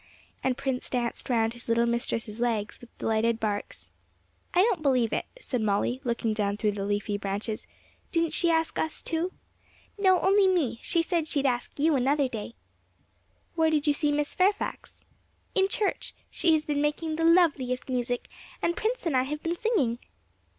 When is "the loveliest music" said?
17.17-18.27